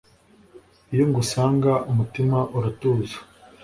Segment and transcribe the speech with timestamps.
[0.93, 3.17] iyo ngusanga umutima uratuza